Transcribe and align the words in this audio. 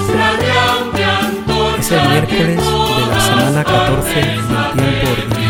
julio 0.00 0.24
de 0.36 1.04
2020. 1.46 1.80
Es 1.80 1.90
el 1.92 2.08
miércoles 2.08 2.56
de 2.56 3.06
la 3.06 3.20
semana 3.20 3.64
14 3.64 4.14
del 4.14 4.40
tiempo 4.74 5.06
ordinario. 5.12 5.46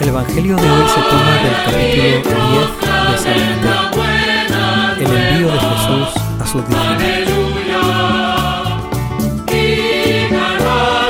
El 0.00 0.08
Evangelio 0.08 0.56
de 0.56 0.70
hoy 0.70 0.88
se 0.88 1.00
toma 1.10 1.32
del 1.42 1.56
capítulo 1.64 2.38
10 2.50 2.68
de 3.10 3.18
San 3.18 3.38
Mateo, 3.64 4.04
el 4.98 5.10
envío 5.16 5.48
de 5.52 5.58
Jesús 5.58 6.08
a 6.40 6.46
sus 6.46 6.62
discípulos. 6.68 7.38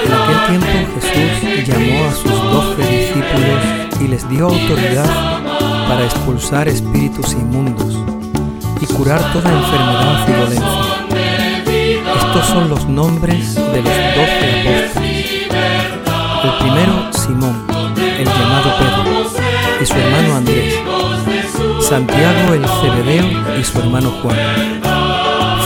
En 0.04 0.12
aquel 0.14 0.40
tiempo 0.48 0.96
Jesús 1.00 1.68
llamó 1.68 1.98
a 2.06 2.12
sus 2.12 2.38
doce 2.52 2.82
discípulos 2.90 3.60
y 4.00 4.08
les 4.08 4.28
dio 4.28 4.46
autoridad 4.46 5.10
para 5.88 6.04
expulsar 6.04 6.68
espíritus 6.68 7.32
inmundos 7.32 7.98
y 8.80 8.86
curar 8.86 9.20
toda 9.32 9.50
enfermedad 9.50 10.28
y 10.28 10.32
dolencia. 10.32 11.27
Estos 12.28 12.46
son 12.46 12.68
los 12.68 12.86
nombres 12.86 13.54
de 13.54 13.82
los 13.82 13.84
doce 13.84 14.60
apóstoles. 14.60 15.24
El 16.44 16.50
primero, 16.60 17.10
Simón, 17.10 17.64
el 17.96 18.26
llamado 18.26 18.70
Pedro, 18.78 19.02
y 19.80 19.86
su 19.86 19.94
hermano 19.94 20.36
Andrés. 20.36 20.74
Santiago 21.80 22.52
el 22.52 22.66
Cebedeo 22.66 23.58
y 23.58 23.64
su 23.64 23.78
hermano 23.78 24.10
Juan. 24.20 24.36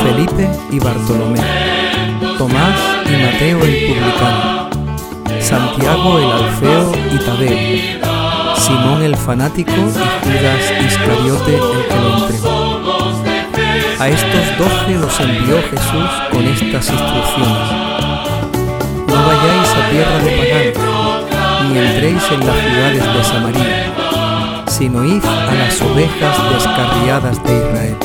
Felipe 0.05 0.49
y 0.71 0.79
Bartolomé. 0.79 1.41
Tomás 2.39 2.79
y 3.07 3.25
Mateo 3.25 3.65
el 3.65 3.77
publicano. 3.89 4.71
Santiago 5.41 6.19
el 6.21 6.31
Alfeo 6.31 6.93
y 7.13 7.19
Tadeo 7.19 8.57
Simón 8.57 9.03
el 9.03 9.17
fanático 9.17 9.73
y 9.73 10.29
Judas 10.29 10.73
Iscariote 10.81 11.57
el 11.57 11.61
que 11.89 12.39
lo. 12.39 12.53
A 13.99 14.09
estos 14.09 14.57
los 14.95 15.21
envió 15.21 15.63
Jesús 15.71 16.11
con 16.31 16.45
estas 16.45 16.91
instrucciones. 16.91 17.69
No 19.07 19.15
vayáis 19.27 19.71
a 19.77 19.91
tierra 19.91 20.19
de 20.19 20.31
paganos, 20.39 21.71
ni 21.71 21.79
entréis 21.79 22.23
en 22.33 22.47
las 22.47 22.57
ciudades 22.57 23.15
de 23.15 23.25
Samaria, 23.25 23.93
sino 24.67 25.05
id 25.05 25.25
a 25.25 25.55
las 25.55 25.81
ovejas 25.83 26.37
descarriadas 26.55 27.43
de 27.45 27.57
Israel. 27.57 27.97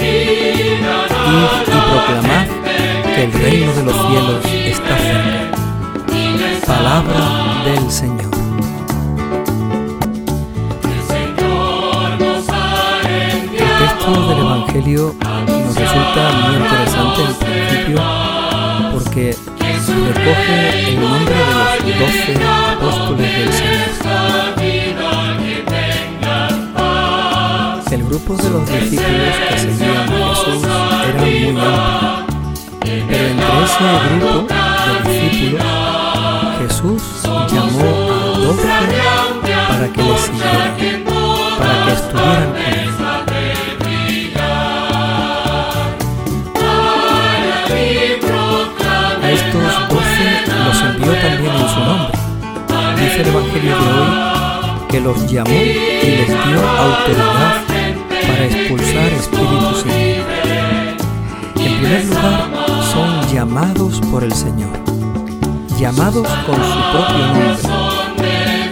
Id 1.27 1.53
y 1.67 1.79
proclamad 1.89 2.47
que 3.15 3.23
el 3.23 3.33
reino 3.33 3.73
de 3.73 3.83
los 3.83 3.95
cielos 4.07 4.45
está 4.45 4.97
cerca. 4.97 5.57
Palabra 6.65 7.63
del 7.65 7.91
Señor. 7.91 8.37
del 14.07 14.39
Evangelio 14.39 15.15
resulta 15.87 16.23
muy 16.31 16.55
interesante 16.55 17.21
en 17.21 17.33
principio 17.35 17.99
porque 18.91 19.25
recoge 20.15 20.89
el 20.89 20.99
nombre 20.99 21.35
de 21.35 21.43
los 21.45 21.99
doce 21.99 22.33
apóstoles 22.71 23.29
del 23.37 23.51
Señor. 23.53 23.77
El 27.89 28.03
grupo 28.03 28.35
de 28.35 28.49
los 28.49 28.69
discípulos 28.69 29.35
que 29.49 29.57
seguían 29.59 30.11
a 30.11 30.35
Jesús 30.35 30.63
era 30.63 31.21
muy 31.21 31.47
amplio, 31.47 32.41
pero 32.81 33.25
entre 33.27 33.51
ese 33.63 33.87
grupo 34.19 34.29
de 35.05 35.19
discípulos 35.29 35.65
Jesús 36.59 37.03
llamó 37.23 37.89
a 38.11 38.16
Evangelio 53.57 53.75
de 53.75 53.99
hoy 53.99 54.87
que 54.87 55.01
los 55.01 55.31
llamó 55.31 55.49
y 55.49 56.03
les 56.03 56.27
dio 56.27 56.69
autoridad 56.77 57.63
para 58.27 58.45
expulsar 58.45 59.07
espíritus 59.13 59.85
inmundos. 59.85 60.25
En 61.55 61.79
primer 61.79 62.05
lugar, 62.05 62.51
son 62.93 63.33
llamados 63.33 63.99
por 64.11 64.23
el 64.23 64.33
Señor, 64.33 64.77
llamados 65.79 66.27
con 66.45 66.55
su 66.55 66.79
propio 66.91 67.25
nombre, 67.27 67.57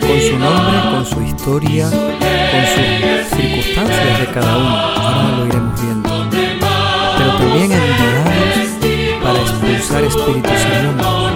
con 0.01 0.21
su 0.21 0.37
nombre, 0.37 0.77
con 0.91 1.05
su 1.05 1.21
historia, 1.21 1.89
con 1.89 2.63
sus 2.75 3.37
circunstancias 3.39 4.19
de 4.19 4.25
cada 4.33 4.57
uno, 4.57 4.77
ahora 4.77 5.37
lo 5.37 5.45
iremos 5.47 5.81
viendo, 5.81 6.09
pero 7.17 7.31
también 7.37 7.71
enviados 7.71 9.23
para 9.23 9.39
expulsar 9.39 10.03
espíritus 10.03 10.51
inmundos, 10.79 11.31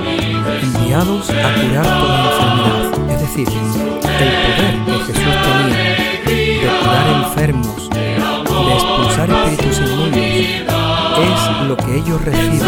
enviados 0.62 1.30
a 1.32 1.34
curar 1.34 2.00
toda 2.00 2.20
enfermedad 2.26 3.09
el 3.44 4.32
poder 4.44 4.76
que 4.86 5.14
Jesús 5.14 5.34
tenía 5.44 5.80
de 6.26 6.70
curar 6.82 7.08
enfermos, 7.24 7.90
de 7.90 8.74
expulsar 8.74 9.30
espíritus 9.30 9.80
inmundos, 9.80 10.26
es 11.20 11.68
lo 11.68 11.78
que 11.78 11.96
ellos 11.98 12.22
reciben 12.22 12.60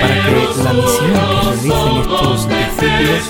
para 0.00 0.14
que 0.24 0.62
la 0.62 0.72
misión 0.72 1.12
que 1.12 1.38
realicen 1.46 1.96
estos 2.02 2.48
discípulos 2.48 3.22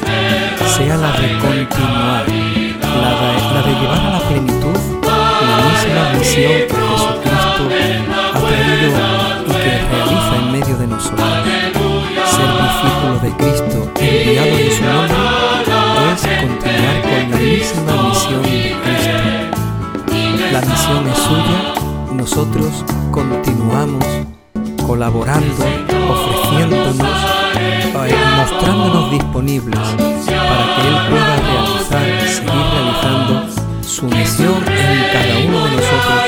sea 0.77 0.97
la 0.97 1.13
de 1.13 1.39
continuar, 1.39 2.27
la 2.29 3.11
de, 3.21 3.31
la 3.55 3.63
de 3.63 3.81
llevar 3.81 4.01
a 4.01 4.11
la 4.11 4.21
plenitud 4.29 4.99
la 5.03 5.57
misma 5.57 6.19
misión 6.19 6.88
La 20.61 20.67
misión 20.67 21.07
es 21.07 21.19
suya, 21.19 21.73
nosotros 22.13 22.85
continuamos 23.13 24.05
colaborando, 24.85 25.55
ofreciéndonos, 26.11 26.97
eh, 27.55 28.15
mostrándonos 28.37 29.13
disponibles 29.13 29.79
para 29.79 30.75
que 30.75 30.89
Él 30.89 30.97
pueda 31.11 31.37
realizar, 31.37 32.07
seguir 32.29 32.65
realizando 32.73 33.47
su 33.83 34.07
misión 34.07 34.57
en 34.67 35.05
cada 35.13 35.39
uno 35.47 35.65
de 35.65 35.71
nosotros 35.77 36.19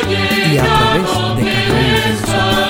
y 0.48 0.58
a 0.58 0.64
través 0.64 1.02
de 1.02 1.52
cada 1.66 1.80
uno 1.80 1.96
de 1.96 2.10
nosotros. 2.12 2.60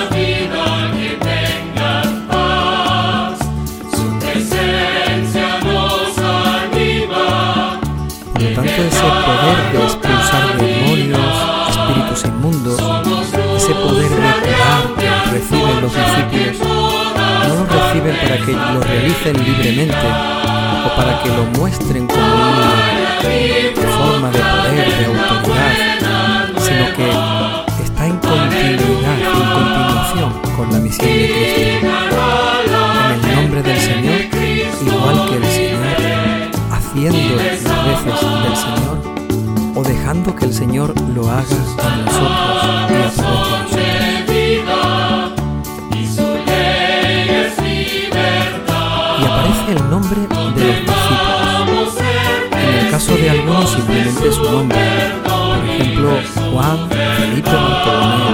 ese 8.87 9.01
poder 9.01 9.71
de 9.71 9.83
expulsar 9.83 10.57
demonios, 10.57 11.30
espíritus 12.21 12.25
inmundos, 12.25 12.79
ese 13.57 13.73
poder 13.73 14.09
de 14.09 14.15
curar 14.15 15.31
reciben 15.31 15.81
los 15.81 15.93
discípulos, 15.93 16.67
no 17.47 17.55
lo 17.55 17.65
reciben 17.65 18.15
para 18.21 18.37
que 18.45 18.51
lo 18.51 18.81
realicen 18.81 19.43
libremente 19.43 20.07
o 20.85 20.95
para 20.95 21.23
que 21.23 21.29
lo 21.29 21.43
muestren 21.57 22.07
como 22.07 22.19
una 22.19 22.71
forma 23.97 24.31
de 24.31 24.39
poder, 24.39 24.87
de 24.97 25.05
autoridad, 25.05 25.73
sino 26.59 26.85
que 26.95 27.83
está 27.83 28.05
en 28.05 28.17
continuidad, 28.17 29.17
en 29.19 29.47
continuación 29.53 30.31
con 30.55 30.71
la 30.71 30.79
misión 30.79 31.07
de 31.07 31.27
Cristo. 31.27 31.87
En 33.13 33.29
el 33.29 33.35
nombre 33.35 33.63
del 33.63 33.79
Señor, 33.79 34.21
igual 34.81 35.29
que 35.29 35.35
el 35.35 35.45
Señor, 35.45 35.81
haciendo 36.71 37.35
las 37.35 37.63
veces 37.85 38.21
del 38.43 38.55
Señor 38.55 39.20
o 39.81 39.83
dejando 39.83 40.35
que 40.35 40.45
el 40.45 40.53
Señor 40.53 40.93
lo 41.15 41.29
haga 41.29 41.43
con 41.81 42.05
nosotros 42.05 42.63
y 42.63 42.67
a 42.67 42.87
través 42.87 43.17
nosotros. 43.17 43.71
Y 49.19 49.23
aparece 49.25 49.71
el 49.71 49.89
nombre 49.89 50.21
de 50.21 50.27
los 50.27 50.55
discípulos. 50.55 51.89
En 52.51 52.85
el 52.85 52.91
caso 52.91 53.15
de 53.15 53.29
algunos 53.29 53.69
simplemente 53.69 54.31
su 54.31 54.43
nombre. 54.43 54.79
Por 55.23 55.65
ejemplo, 55.69 56.09
Juan, 56.51 56.77
Felipe, 57.17 57.49
Bartolomé 57.49 58.25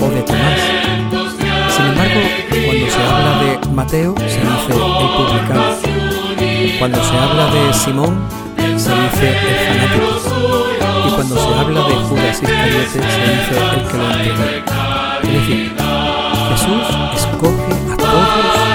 o 0.00 0.10
de 0.10 0.22
Tomás. 0.22 0.60
Sin 1.74 1.84
embargo, 1.86 2.20
cuando 2.50 2.86
se 2.90 3.02
habla 3.02 3.32
de 3.42 3.50
Mateo, 3.72 4.14
se 4.18 4.24
dice 4.24 4.70
el 4.70 4.78
publicano. 5.16 5.64
Cuando 6.78 6.98
se 7.02 7.16
habla 7.16 7.46
de 7.46 7.72
Simón, 7.72 8.14
se 8.76 8.90
dice 8.90 9.28
el 9.28 9.56
fanático. 9.68 10.03
Cuando 11.14 11.36
se 11.36 11.54
habla 11.54 11.80
de 11.86 11.94
Judas 11.94 12.42
Iscariote 12.42 12.88
se 12.88 12.98
dice 12.98 13.54
el 13.72 13.86
que 13.86 13.96
lo 13.96 14.04
entregó. 14.10 14.44
Es 15.22 15.30
decir, 15.30 15.64
Jesús 16.48 16.86
escoge 17.14 17.72
a 17.92 17.96
todos 17.96 18.24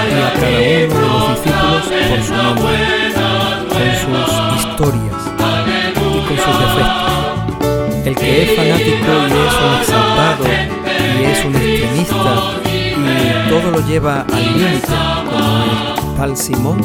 y 0.08 0.14
a 0.16 0.32
cada 0.34 0.60
uno 0.60 0.96
de 0.96 1.08
los 1.10 1.24
discípulos 1.30 1.84
por 2.10 2.22
su 2.24 2.34
nombre, 2.34 2.76
con 3.70 3.90
sus 4.00 4.30
historias 4.58 5.22
y 5.96 6.20
con 6.28 6.38
sus 6.38 6.56
defectos. 6.60 7.20
El 8.06 8.14
que 8.16 8.28
es 8.44 8.48
fanático 8.56 9.12
y 9.12 9.36
es 9.36 9.56
un 9.60 9.74
exaltado 9.82 10.44
y 11.20 11.26
es 11.26 11.40
un 11.46 11.54
extremista 11.56 12.32
y 12.66 13.50
todo 13.50 13.68
lo 13.72 13.80
lleva 13.86 14.26
al 14.32 14.44
límite, 14.58 14.88
como 15.30 16.12
el 16.12 16.18
tal 16.18 16.38
Simón, 16.38 16.80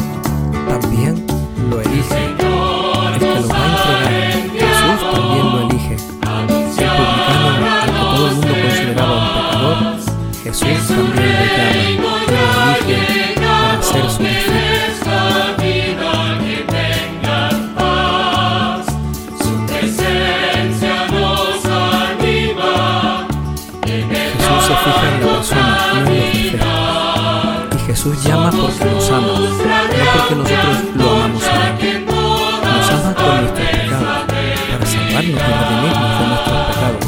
nosotros 30.37 30.77
lo 30.97 31.11
amamos 31.11 31.43
a 31.45 31.79
Él. 31.81 32.05
Nos 32.05 32.91
ama 32.91 33.15
con 33.15 33.41
nuestros 33.41 33.69
pecados, 33.71 34.25
para 34.71 34.87
salvarnos 34.87 35.25
y 35.25 35.33
redimirnos 35.35 36.13
de 36.19 36.25
nuestros 36.27 36.61
pecados, 36.69 37.03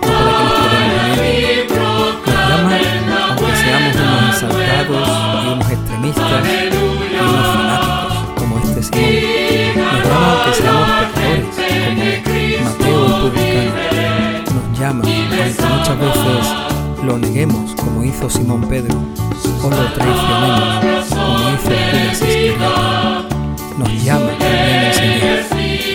no 0.00 0.16
para 0.16 0.30
que 0.36 0.44
nos 0.44 1.04
quedemos. 1.16 1.70
Nos 1.70 2.38
llama 2.46 2.70
aunque 3.28 3.52
seamos 3.56 3.94
unos 3.96 4.24
exaltados 4.34 5.08
unos 5.52 5.68
extremistas 5.70 6.42
unos 7.20 7.46
fanáticos, 7.54 8.14
como 8.36 8.52
este 8.58 8.80
Simón. 8.82 9.04
Nos 9.76 10.02
llama 10.06 10.24
aunque 10.30 10.52
seamos 10.60 10.88
pecadores, 11.00 11.46
como 11.56 12.00
Mateo 12.64 13.00
el 13.06 13.12
publicano 13.22 13.70
nos 14.50 14.66
llama, 14.78 15.02
aunque 15.04 15.64
muchas 15.68 15.98
veces 15.98 16.44
lo 17.04 17.14
neguemos, 17.18 17.74
como 17.76 18.02
hizo 18.04 18.28
Simón 18.30 18.62
Pedro, 18.68 18.96
o 19.62 19.70
lo 19.70 19.84
traicionemos, 19.92 20.99
Nos 23.78 24.04
llama 24.04 24.30
también 24.38 24.84
el 24.84 24.94
Señor. 24.94 25.38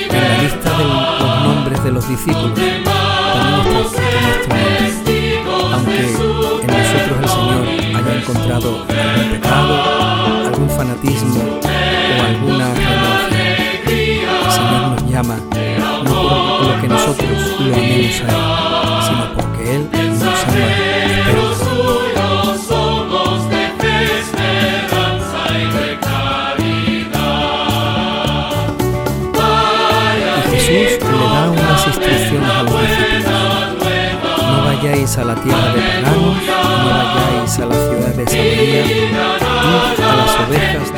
En 0.09 0.23
la 0.29 0.37
lista 0.41 0.77
de 0.77 0.83
los 0.83 1.43
nombres 1.43 1.83
de 1.83 1.91
los 1.91 2.07
discípulos 2.07 2.59
nuestro. 3.73 4.03
Aunque 5.73 6.01
en 6.01 6.67
nosotros 6.67 7.17
el 7.21 7.29
Señor 7.29 7.63
haya 7.95 8.13
encontrado 8.21 8.85
algún 8.87 9.31
pecado, 9.31 9.73
algún 10.45 10.69
fanatismo 10.69 11.59
o 11.59 12.23
alguna 12.23 12.73
renuncia, 12.73 13.43
el 13.85 14.51
Señor 14.51 14.81
nos 14.91 15.09
llama 15.09 15.37
no 16.03 16.13
por 16.13 16.67
lo 16.67 16.81
que 16.81 16.87
nosotros 16.87 17.29
lo 17.59 17.73
amemos 17.73 18.21
a 18.21 18.27
Él, 18.27 19.07
sino 19.07 19.33
porque 19.35 19.75
Él 19.75 19.89
nos 19.91 20.43
ama 20.45 20.94
ovejas 40.55 40.94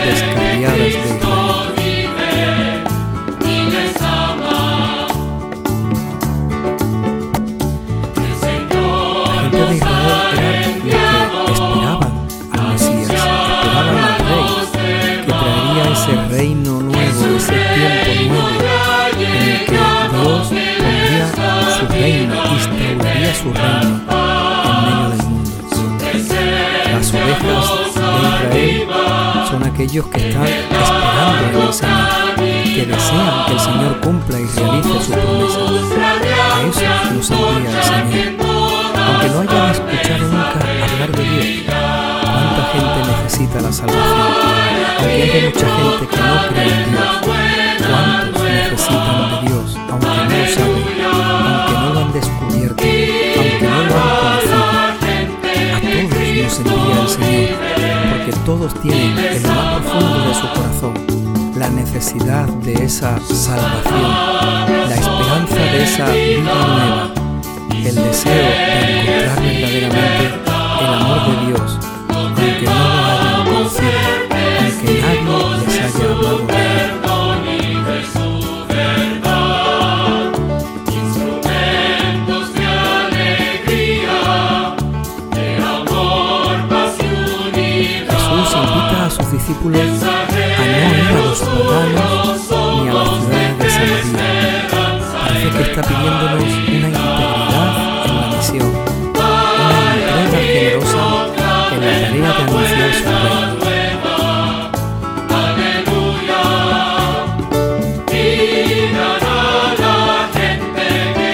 aquellos 29.77 30.07
que 30.07 30.29
están 30.29 30.43
esperando 30.43 31.61
en 31.61 31.67
el 31.67 31.73
Señor, 31.73 32.35
que 32.35 32.85
desean 32.87 33.45
que 33.45 33.53
el 33.53 33.59
Señor 33.59 33.99
cumpla 33.99 34.39
y 34.39 34.45
realice 34.47 34.89
su 35.05 35.11
promesa. 35.11 35.59
A 36.55 36.63
eso 36.63 36.81
nos 37.13 37.29
envía 37.29 37.69
el 37.69 37.83
Señor. 37.83 38.47
Aunque 39.05 39.27
no 39.29 39.37
hayan 39.41 39.69
escuchado 39.69 40.25
nunca 40.29 40.57
hablar 40.57 41.11
de 41.11 41.23
Dios, 41.23 41.75
cuánta 42.23 42.61
gente 42.73 42.99
necesita 43.21 43.61
la 43.61 43.71
salvación. 43.71 44.03
Aunque 44.97 45.21
haya 45.21 45.39
mucha 45.45 45.67
gente 45.77 46.05
que 46.07 46.17
no 46.17 46.35
cree 46.49 46.73
en 46.73 46.89
Dios, 46.89 47.06
tienen 58.75 59.17
en 59.17 59.43
lo 59.43 59.49
más 59.49 59.81
profundo 59.81 60.27
de 60.27 60.33
su 60.33 60.47
corazón 60.53 60.93
la 61.55 61.69
necesidad 61.69 62.47
de 62.47 62.73
esa 62.73 63.19
salvación, 63.19 64.11
la 64.89 64.95
esperanza 64.95 65.55
de 65.55 65.83
esa 65.83 66.11
vida 66.11 66.41
nueva, 66.43 67.11
el 67.71 67.95
deseo 67.95 68.33
de 68.33 68.99
encontrar 68.99 69.41
verdaderamente 69.41 70.25
el 70.81 70.93
amor 70.93 71.19
de 71.27 71.47
Dios, 71.47 71.79
aunque 72.13 72.61
no 72.63 72.71
lo 72.71 73.05
hayan 73.05 73.45
conocido, 73.45 73.91
aunque 74.59 75.01
nadie 75.01 75.65
les 75.65 75.95
haya 75.95 76.05
hablado. 76.11 76.76
Ni 91.67 92.89
a 92.89 92.93
las 92.93 93.17
ciudades 93.21 93.57
de 93.59 93.69
Samaria. 93.69 94.67
Parece 95.27 95.49
que 95.49 95.61
está 95.63 95.81
pidiéndonos 95.81 96.43
una 96.43 96.87
integridad 96.87 98.05
en 98.05 98.15
la 98.21 98.27
misión, 98.35 98.71
una 99.15 100.21
entrega 100.23 100.39
generosa 100.47 101.03
en 101.71 101.81
la 101.81 101.91
tarea 101.99 102.29
de 102.31 102.41
anunciar 102.43 102.91
su 102.93 103.03
reino. 103.03 103.67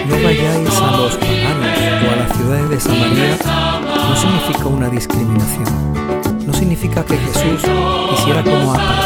No 0.08 0.16
vayáis 0.24 0.78
a 0.80 0.98
los 0.98 1.14
paganos 1.16 1.78
o 2.02 2.12
a 2.12 2.16
las 2.16 2.32
ciudades 2.38 2.68
de 2.70 2.80
Samaria 2.80 3.64
no 4.10 4.16
significa 4.16 4.68
una 4.68 4.90
discriminación. 4.90 5.66
No 6.46 6.54
significa 6.54 7.04
que 7.06 7.18
Jesús 7.18 7.62
quisiera 8.10 8.44
como 8.44 8.74
a 8.74 9.03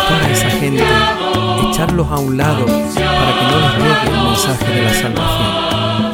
echarlos 0.75 2.07
a 2.12 2.17
un 2.17 2.38
lado 2.38 2.65
para 2.65 3.31
que 3.38 3.43
no 3.51 3.59
les 3.59 3.74
llegue 3.77 4.07
el 4.12 4.24
mensaje 4.24 4.65
de 4.74 4.81
la 4.83 4.93
salvación. 4.93 5.51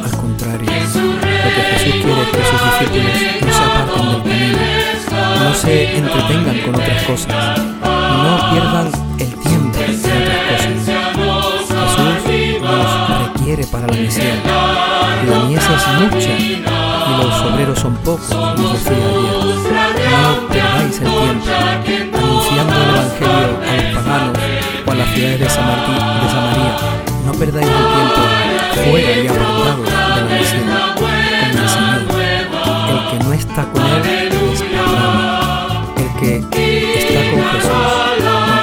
Al 0.04 0.16
contrario, 0.16 0.70
lo 0.70 1.48
que 1.50 1.62
Jesús 1.72 1.94
quiere 2.02 2.20
es 2.22 2.28
que 2.28 2.42
sus 2.50 2.60
discípulos 2.64 3.12
no 3.40 3.50
se 3.52 3.62
aparten 3.64 4.04
del 4.08 4.22
camino, 4.22 4.58
no 5.40 5.54
se 5.54 5.96
entretengan 5.96 6.58
con 6.60 6.74
otras 6.74 7.02
cosas, 7.04 7.34
no 7.82 8.32
pierdan 8.50 8.86
el 9.18 9.32
tiempo 9.34 9.78
en 9.78 9.90
otras 9.90 10.50
cosas. 10.50 10.94
Jesús 12.24 12.60
nos 12.62 13.28
requiere 13.28 13.64
para 13.66 13.86
la 13.86 13.94
misión. 13.94 14.38
La 15.28 15.38
mies 15.46 15.62
es 15.62 15.86
mucha 16.00 16.32
y 16.38 17.12
los 17.22 17.34
obreros 17.42 17.78
son 17.78 17.94
pocos, 17.96 18.30
nos 18.30 18.72
decía 18.72 18.96
ayer. 18.96 19.36
No 20.10 20.48
perdáis 20.48 21.00
el 21.00 21.08
tiempo 21.10 21.50
que 36.42 36.98
está 36.98 37.20
con 37.30 37.42
Jesús 37.52 37.70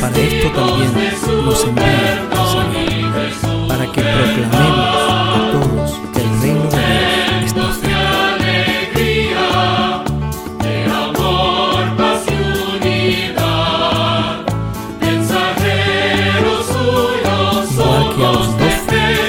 Para 0.00 0.18
esto 0.18 0.48
también 0.52 0.90
nos 1.44 1.64
envía 1.64 1.97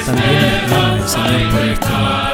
también 0.10 0.66
clama 0.68 0.98
el 0.98 1.08
Señor 1.08 1.52
por 1.52 1.66
nuestro. 1.66 2.29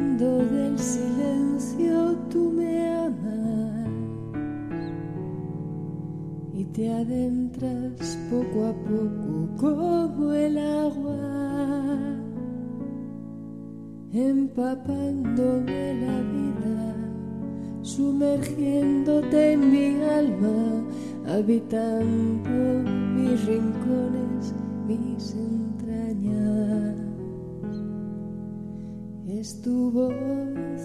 Del 0.00 0.78
silencio 0.78 2.16
tú 2.30 2.52
me 2.56 2.88
amas 2.88 3.88
y 6.54 6.64
te 6.64 6.90
adentras 6.90 8.18
poco 8.30 8.66
a 8.66 8.72
poco 8.72 9.56
como 9.58 10.32
el 10.32 10.56
agua, 10.56 11.16
empapándome 14.12 15.94
la 15.94 16.20
vida, 16.32 16.96
sumergiéndote 17.82 19.52
en 19.52 19.70
mi 19.70 20.02
alma, 20.02 20.84
habitando 21.26 22.90
mis 23.14 23.44
rincones, 23.44 24.54
mis 24.86 25.34
Es 29.40 29.62
tu 29.62 29.90
voz, 29.90 30.12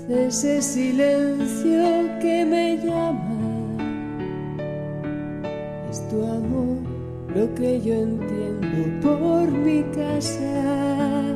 ese 0.08 0.62
silencio 0.62 1.84
que 2.22 2.46
me 2.46 2.78
llama. 2.78 3.36
Es 5.92 6.08
tu 6.08 6.24
amor 6.24 6.78
lo 7.36 7.54
que 7.54 7.82
yo 7.82 7.96
entiendo 7.96 9.02
por 9.02 9.52
mi 9.52 9.84
casa. 9.94 11.36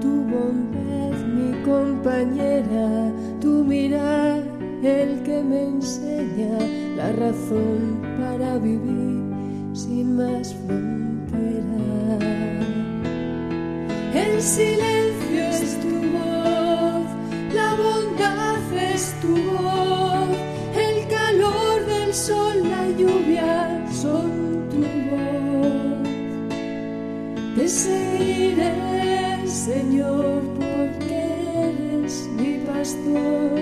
Tu 0.00 0.08
bondad, 0.08 1.18
mi 1.36 1.52
compañera, 1.66 3.12
tu 3.38 3.62
mirar, 3.62 4.42
el 4.82 5.22
que 5.22 5.42
me 5.42 5.64
enseña 5.64 6.58
la 6.96 7.12
razón 7.12 8.00
para 8.18 8.56
vivir 8.56 9.22
sin 9.74 10.16
más 10.16 10.54
fronteras. 10.54 11.58
El 14.14 14.40
silencio 14.40 14.87
tu 19.20 19.34
voz, 19.50 20.28
el 20.76 21.06
calor 21.08 21.86
del 21.86 22.14
sol, 22.14 22.62
la 22.68 22.84
lluvia 22.98 23.84
son 23.92 24.68
tu 24.70 24.82
voz. 25.10 26.08
Te 27.56 27.68
seguiré, 27.68 28.74
Señor, 29.46 30.42
porque 30.56 31.18
eres 31.70 32.28
mi 32.36 32.58
pastor 32.66 33.60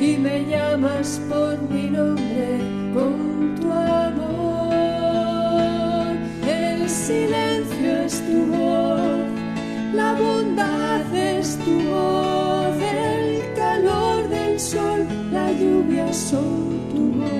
y 0.00 0.16
me 0.16 0.46
llamas 0.46 1.20
por 1.28 1.60
mi 1.70 1.90
nombre 1.90 2.29
tu 16.10 17.12
voz. 17.12 17.30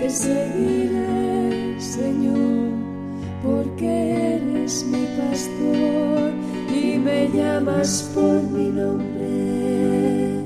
Te 0.00 0.10
seguiré, 0.10 1.80
Señor, 1.80 2.72
porque 3.44 4.34
eres 4.34 4.84
mi 4.86 5.06
pastor 5.16 6.32
y 6.68 6.98
me 6.98 7.28
llamas 7.28 8.10
por 8.12 8.42
mi 8.42 8.70
nombre. 8.70 10.42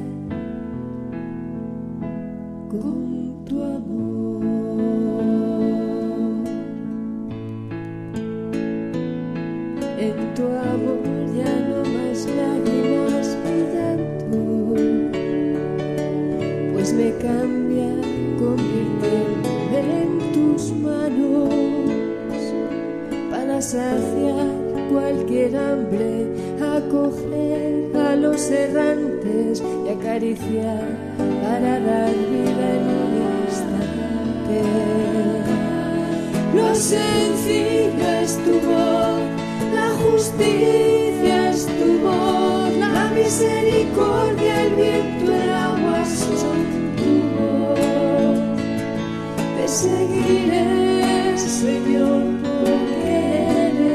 Con 2.68 3.44
tu 3.46 3.62
amor. 3.62 4.59
Para 23.60 23.72
saciar 23.72 24.48
cualquier 24.90 25.54
hambre, 25.54 26.26
acoger 26.78 27.94
a 27.94 28.16
los 28.16 28.50
errantes 28.50 29.62
y 29.84 29.88
acariciar 29.90 30.96
para 31.42 31.78
dar 31.80 32.10
vida 32.10 32.66
en 32.76 32.84
un 33.02 33.12
instante. 33.44 34.62
Lo 36.54 36.74
sencillo 36.74 38.08
es 38.22 38.38
tu 38.44 38.54
voz, 38.66 39.20
la 39.74 39.90
justicia 40.04 41.50
es 41.50 41.66
tu 41.66 41.98
voz, 41.98 42.76
la 42.78 43.10
misericordia, 43.14 44.62
el 44.62 44.74
viento, 44.74 45.34
el 45.34 45.50
agua 45.50 46.04
son 46.06 46.60
tu 46.96 47.12
voz. 47.36 47.78
Te 49.58 49.68
seguiré, 49.68 51.36
Señor, 51.36 52.29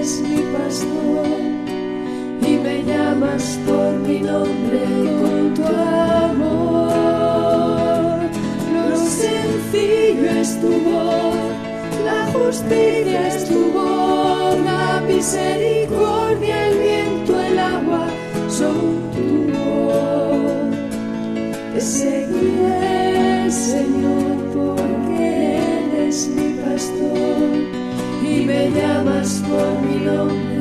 eres 0.06 0.22
mi 0.22 0.42
pastor 0.54 1.26
y 2.42 2.58
me 2.58 2.84
llamas 2.84 3.58
por 3.66 3.94
mi 4.08 4.20
nombre 4.20 4.82
con 5.22 5.54
tu 5.56 5.66
amor. 6.24 6.60
Lo 8.74 8.96
sencillo 8.98 10.30
es 10.30 10.62
tu 10.62 10.70
voz 10.70 11.36
la 12.06 12.28
justicia 12.34 13.28
es 13.30 13.46
tu 13.50 13.72
voz, 13.72 14.60
la 14.64 15.02
misericordia, 15.08 16.65
llamas 28.70 29.44
por 29.48 29.82
mi 29.82 30.06
nombre. 30.06 30.55